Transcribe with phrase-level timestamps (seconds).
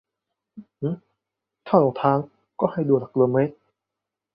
[1.67, 2.17] ถ้าหลงทาง
[2.73, 3.53] ให้ดูหลักกิโลเมตร